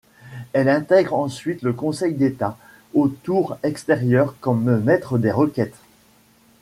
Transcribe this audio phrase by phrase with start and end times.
[0.53, 2.57] Elle intègre ensuite le Conseil d'État
[2.95, 5.77] au tour extérieur comme maître des requêtes.